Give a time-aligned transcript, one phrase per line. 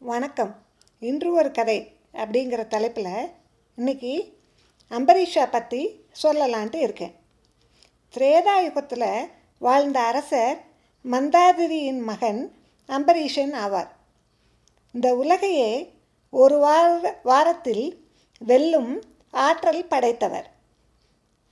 [0.00, 0.50] வணக்கம்.
[1.00, 1.76] இன்று ஒரு கதை
[2.12, 3.30] அப்படிங்கிற தலைப்பில்
[3.76, 4.38] இன்னைக்கு
[4.90, 5.80] அம்பரீஷா பற்றி
[6.22, 7.14] சொல்லலான்ட்டு இருக்கேன்.
[8.14, 9.28] திரேதாயுகத்தில்
[9.58, 10.58] வாழ்ந்த அரசர்
[11.04, 12.40] மந்தாதிரியின் மகன்
[12.88, 13.90] அம்பரீஷன் ஆவார்.
[14.92, 15.94] இந்த உலகையே
[16.30, 17.84] ஒரு வார வாரத்தில்
[18.38, 18.92] வெல்லும்
[19.30, 20.50] ஆற்றல் படைத்தவர்.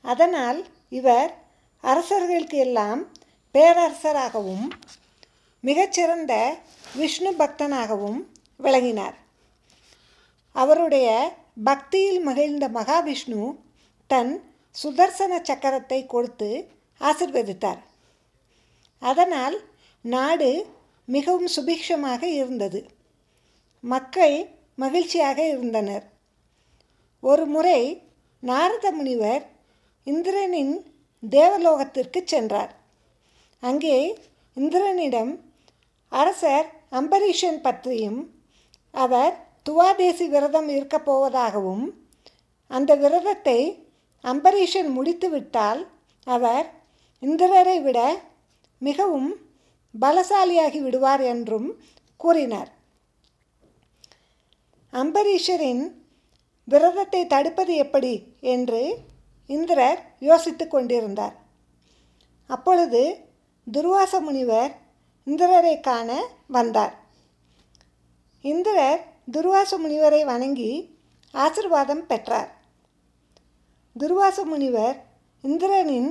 [0.00, 1.34] அதனால் இவர்
[1.80, 3.02] அரசர்களுக்கு எல்லாம்
[3.54, 4.68] பேரரசராகவும்
[5.60, 6.54] மிகச்சிறந்த
[6.94, 8.22] விஷ்ணு பக்தனாகவும்
[8.56, 9.14] விளங்கினார்.
[10.52, 13.56] அவருடைய பக்தியில் மகிழ்ந்த மகாவிஷ்ணு
[14.06, 14.52] தன்
[14.82, 16.70] சுதர்சன சக்கரத்தை கொடுத்து
[17.00, 17.80] ஆசிர்வதித்தார்.
[18.98, 19.64] அதனால்
[20.00, 20.66] நாடு
[21.04, 22.88] மிகவும் சுபிக்ஷமாக இருந்தது.
[23.80, 26.04] மக்கள் மகிழ்ச்சியாக இருந்தனர்.
[27.20, 28.02] ஒரு முறை
[28.38, 29.44] நாரத முனிவர்
[30.04, 30.74] இந்திரனின்
[31.30, 32.74] தேவலோகத்திற்கு சென்றார்.
[33.60, 34.22] அங்கே
[34.56, 35.40] இந்திரனிடம்
[36.08, 38.33] அரசர் அம்பரீஷன் பற்றியும்
[38.94, 39.34] அவர்
[39.68, 41.84] துவாதேசி விரதம் இருக்கப் போவதாகவும்
[42.66, 43.58] அந்த விரதத்தை
[44.24, 45.86] அம்பரீஷன் முடித்துவிட்டால்
[46.26, 46.66] அவர்
[47.18, 47.98] இந்திரரை விட
[48.78, 49.30] மிகவும்
[50.00, 51.68] பலசாலியாகி விடுவார் என்றும்
[52.16, 52.70] கூறினார்.
[54.92, 55.84] அம்பரீஷரின்
[56.64, 58.82] விரதத்தை தடுப்பது எப்படி என்று
[59.46, 61.34] இந்திரர் யோசித்து கொண்டிருந்தார்.
[62.46, 63.02] அப்பொழுது
[63.72, 64.72] துர்வாச முனிவர்
[65.24, 66.94] இந்திரரை காண வந்தார்.
[68.50, 69.00] இந்திரர்
[69.32, 70.72] துர்வாச முனிவரை வணங்கி
[71.34, 72.50] ஆசிர்வாதம் பெற்றார்.
[73.96, 74.96] துர்வாச முனிவர்
[75.42, 76.10] இந்திரனின்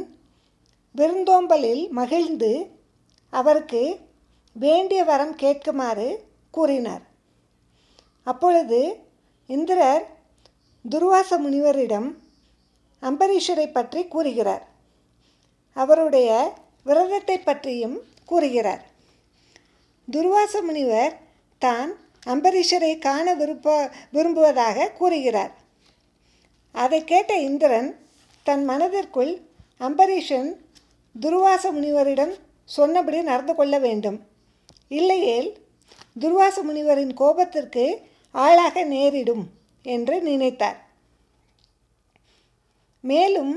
[0.95, 2.51] விருந்தோம்பலில் மகிழ்ந்து
[3.29, 3.83] அவருக்கு
[4.53, 6.09] வேண்டிய வரம் கேட்குமாறு
[6.51, 7.03] கூறினார்.
[8.23, 8.81] அப்பொழுது
[9.45, 10.03] இந்திரர்
[10.89, 12.09] துர்வாச முனிவரிடம்
[13.01, 14.63] அம்பரீஷரை பற்றி கூறுகிறார்.
[15.73, 16.29] அவருடைய
[16.83, 18.83] விரதத்தை பற்றியும் கூறுகிறார்.
[20.07, 21.13] துர்வாச முனிவர்
[21.57, 21.91] தான்
[22.25, 25.51] அம்பரீஷரை காண விருப்ப விரும்புவதாக கூறுகிறார்.
[26.71, 27.89] அதை கேட்ட இந்திரன்
[28.43, 29.33] தன் மனதிற்குள்
[29.79, 30.49] அம்பரீஷன்
[31.21, 32.33] துர்வாச முனிவரிடம்
[32.65, 34.17] சொன்னபடி நடந்து கொள்ள வேண்டும்.
[34.87, 35.49] இல்லையேல்
[36.19, 37.85] துர்வாச முனிவரின் கோபத்திற்கு
[38.31, 39.43] ஆளாக நேரிடும்
[39.81, 40.79] என்று நினைத்தார்.
[42.99, 43.53] மேலும்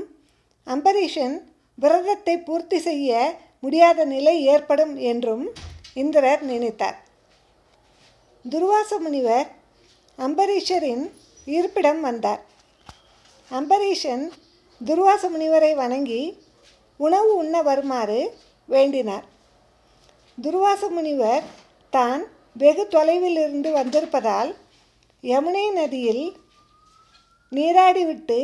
[0.67, 1.35] அம்பரீஷன்
[1.75, 5.45] விரதத்தை பூர்த்தி செய்ய முடியாத நிலை ஏற்படும் என்றும்
[5.93, 6.97] இந்திரர் நினைத்தார்.
[8.51, 9.47] துர்வாச முனிவர்
[10.17, 11.11] அம்பரீஷரின்
[11.45, 12.41] இருப்பிடம் வந்தார்.
[13.51, 14.23] அம்பரீஷன்
[14.81, 16.21] துர்வாச முனிவரை வணங்கி
[16.97, 18.19] உணவு உண்ண வருமாறு
[18.69, 19.25] வேண்டினார்.
[20.37, 21.43] துர்வாச முனிவர்
[21.89, 24.51] தான் வெகு தொலைவில் இருந்து வந்திருப்பதால்
[25.23, 26.25] யமுனை நதியில்
[27.51, 28.39] நீராடிவிட்டு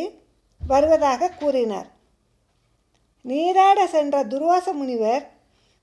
[0.62, 1.90] வருவதாக கூறினார்.
[3.22, 5.24] நீராட சென்ற துர்வாச முனிவர்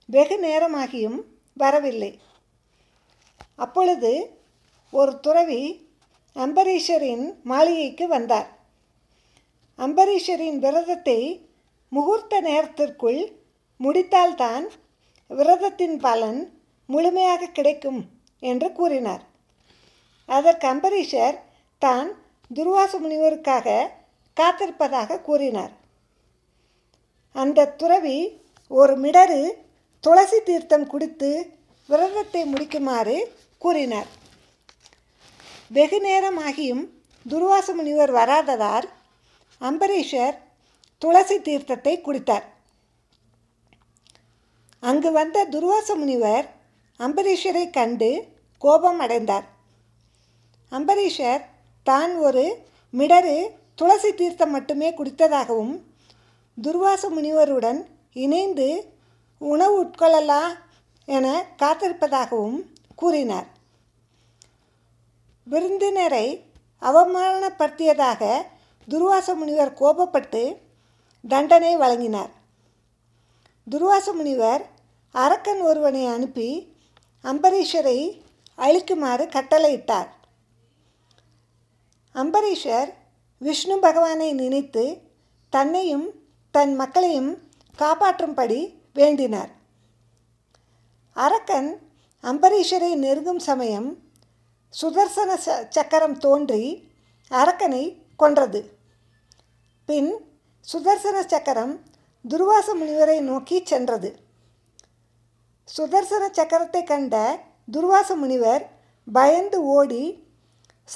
[0.07, 1.21] வெகு நேரமாகியும்
[1.57, 2.19] வரவில்லை.
[3.62, 4.12] அப்பொழுது
[4.93, 5.62] ஒரு துறவி
[6.37, 8.48] அம்பரீஷரின் மாளிகைக்கு வந்தார்.
[9.78, 11.21] அம்பரீஷரின் விரதத்தை
[11.93, 13.21] முகூர்த்த நேரத்திற்குள்
[13.81, 14.65] முடித்தால்தான்
[15.31, 16.41] விரதத்தின் பலன்
[16.88, 18.00] முழுமையாக கிடைக்கும்
[18.43, 19.22] என்று கூறினார்.
[20.28, 21.37] அதற்கு அம்பரீஷர்
[21.82, 22.09] தான்
[22.50, 23.69] துர்வாச முனிவருக்காக
[24.37, 25.72] காத்திருப்பதாக கூறினார்.
[27.34, 28.19] அந்த துறவி
[28.71, 29.42] ஒரு மிடரு
[30.04, 31.31] துளசி தீர்த்தம் குடித்து
[31.88, 33.16] விரதத்தை முடிக்குமாறு
[33.62, 34.09] கூறினார்.
[35.76, 36.84] வெகு நேரமாகியும்
[37.26, 38.87] துர்வாச முனிவர் வராததால்
[39.60, 40.37] அம்பரீஷர்
[41.03, 42.47] துளசி தீர்த்தத்தை குடித்தார்.
[44.82, 46.47] அங்கு வந்த துர்வாச முனிவர்
[47.00, 48.10] அம்பரீஷரை கண்டு
[48.62, 49.47] கோபம் அடைந்தார்
[50.72, 51.42] அம்பரீஷர்
[51.87, 52.44] தான் ஒரு
[52.94, 53.37] மிடரு
[53.75, 55.75] துளசி தீர்த்தம் மட்டுமே குடித்ததாகவும்
[56.59, 57.81] துர்வாச முனிவருடன்
[58.25, 58.69] இணைந்து
[59.41, 60.54] உணவு உட்கொள்ளலாம்
[61.09, 62.59] என காத்திருப்பதாகவும்
[63.00, 63.49] கூறினார்.
[65.50, 66.27] விருந்தினரை
[66.88, 68.22] அவமானப்படுத்தியதாக
[68.88, 70.43] துர்வாச முனிவர் கோபப்பட்டு
[71.28, 72.31] தண்டனை வழங்கினார்.
[73.71, 74.62] துர்வாச முனிவர்
[75.12, 76.49] அரக்கன் ஒருவனை அனுப்பி
[77.22, 77.99] அம்பரீஷரை
[78.59, 80.10] அழிக்குமாறு கட்டளையிட்டார்.
[82.15, 82.91] அம்பரீஷர்
[83.39, 84.84] விஷ்ணு பகவானை நினைத்து
[85.51, 86.07] தன்னையும்
[86.51, 87.30] தன் மக்களையும்
[87.78, 88.60] காப்பாற்றும்படி
[88.95, 89.51] வேண்டினார்.
[91.15, 91.71] அரக்கன்
[92.25, 93.87] அம்பரீஷரை நெருங்கும் சமயம்
[94.81, 95.31] சுதர்சன
[95.69, 96.91] சக்கரம் தோன்றி
[97.31, 97.84] அரக்கனை
[98.17, 98.61] கொன்றது.
[99.89, 100.11] பின்
[100.72, 101.72] சுதர்சன சக்கரம்
[102.28, 104.11] துர்வாச முனிவரை நோக்கி சென்றது.
[105.77, 107.15] சுதர்சன சக்கரத்தை கண்ட
[107.72, 108.71] துர்வாச முனிவர்
[109.13, 110.05] பயந்து ஓடி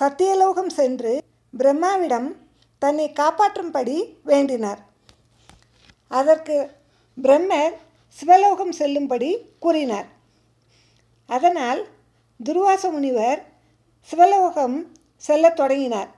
[0.01, 1.23] சத்தியலோகம் சென்று
[1.55, 2.29] பிரம்மாவிடம்
[2.79, 4.81] தன்னை காப்பாற்றும்படி வேண்டினார்.
[6.09, 6.57] அதற்கு
[7.23, 7.75] பிரம்மர்
[8.09, 10.09] சிவலோகம் செல்லும்படி கூறினார்.
[11.27, 11.87] அதனால்
[12.45, 13.45] துர்வாச முனிவர்
[14.01, 16.09] சிவலோகம் செல்லத் தொடங்கினார்.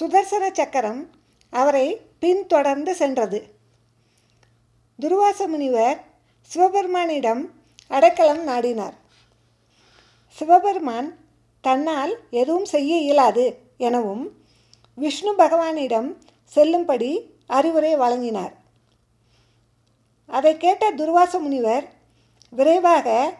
[0.00, 1.10] சுதர்சன சக்கரம்
[1.50, 3.54] அவரை பின்தொடர்ந்து சென்றது.
[5.00, 6.04] துர்வாச முனிவர்
[6.54, 7.50] சிவபெருமானிடம்
[7.88, 8.92] அடைக்கலம் நாடினார்.
[10.28, 11.18] சிவபெருமான்
[11.60, 14.44] தன்னால் எதுவும் செய்ய இயலாது எனவும்
[14.94, 18.52] விஷ்ணு பகவானிடம் செல்லும்படி அறிவுரை வழங்கினார்.
[20.26, 21.88] அதை கேட்ட துர்வாச முனிவர்
[22.50, 23.34] விரைவாக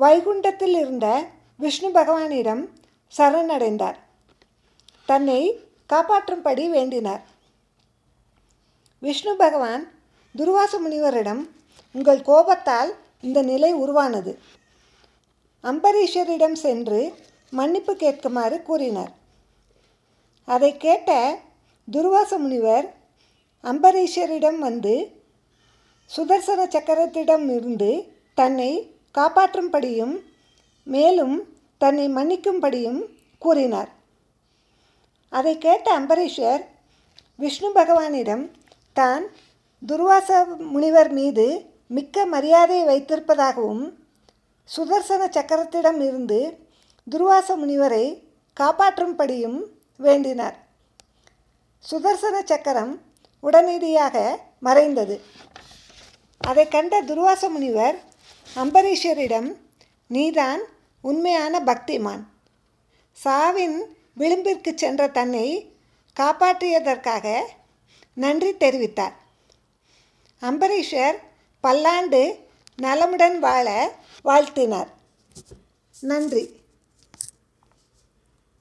[0.00, 1.24] வைகுண்டத்தில் இருந்த
[1.56, 2.66] விஷ்ணு பகவானிடம்
[3.16, 3.94] சரணடைந்தார்.
[5.06, 5.60] தன்னை
[5.92, 7.22] காப்பாற்றும்படி வேண்டினார்.
[8.98, 9.92] விஷ்ணு பகவான்
[10.36, 11.48] துர்வாச முனிவரிடம்
[11.92, 14.38] உங்கள் கோபத்தால் இந்த நிலை உருவானது.
[15.62, 17.14] அம்பரீஷரிடம் சென்று
[17.50, 19.12] மன்னிப்பு கேட்குமாறு கூறினார்.
[20.44, 21.38] அதை கேட்ட
[21.90, 22.94] துர்வாச முனிவர்
[23.64, 25.22] அம்பரீஷரிடம் வந்து
[26.16, 30.16] சுதர்சன சக்கரத்திடம் இருந்து தன்னை காப்பாற்றும்படியும்
[30.94, 31.36] மேலும்
[31.82, 33.00] தன்னை மன்னிக்கும்படியும்
[33.44, 33.90] கூறினார்.
[35.32, 36.62] அதை கேட்ட அம்பரீஷர்
[37.42, 38.44] விஷ்ணு பகவானிடம்
[38.98, 39.24] தான்
[39.82, 40.30] துர்வாச
[40.74, 41.44] முனிவர் மீது
[41.96, 43.84] மிக்க மரியாதை வைத்திருப்பதாகவும்
[44.68, 46.40] சுதர்சன சக்கரத்திடம் இருந்து
[47.06, 48.06] துர்வாச முனிவரை
[48.60, 49.58] காப்பாற்றும்படியும்
[50.06, 50.56] வேண்டினார்.
[51.84, 52.92] சுதர்சன சக்கரம்
[53.44, 54.16] உடனடியாக
[54.66, 55.16] மறைந்தது.
[56.40, 57.96] அதை கண்ட துர்வாச முனிவர்
[58.56, 59.56] அம்பரீஷரிடம்
[60.06, 60.60] நீதான்
[61.00, 62.22] உண்மையான பக்திமான்.
[63.24, 63.78] சாவின்
[64.18, 65.72] விளிம்பிற்கு சென்ற தன்னை
[66.20, 67.42] காப்பாற்றியதற்காக
[68.14, 69.12] நன்றி தெரிவித்தார்.
[70.40, 71.14] அம்பரீஷர்
[71.60, 72.46] பல்லாண்டு
[72.82, 73.92] நலமுடன் வாழ
[74.24, 74.88] வாழ்த்தினார்.
[76.00, 76.60] நன்றி.